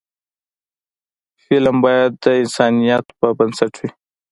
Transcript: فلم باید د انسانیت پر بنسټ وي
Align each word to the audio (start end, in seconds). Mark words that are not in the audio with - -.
فلم 1.43 1.75
باید 1.85 2.11
د 2.23 2.25
انسانیت 2.41 3.05
پر 3.17 3.31
بنسټ 3.37 3.73
وي 3.79 3.89